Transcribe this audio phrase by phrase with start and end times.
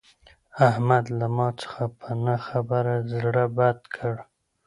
[0.67, 4.15] احمد له ما څخه په نه خبره زړه بد کړ.